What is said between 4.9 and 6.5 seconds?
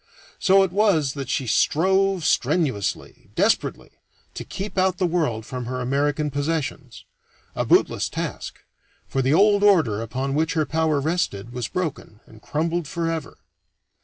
the world from her American